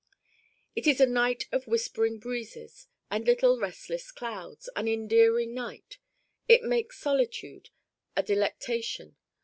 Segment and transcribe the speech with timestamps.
[0.75, 5.99] It is a night of whispering breezes and little restless clouds, an endearing night.
[6.47, 7.69] It makes solitude
[8.15, 9.17] a delectation.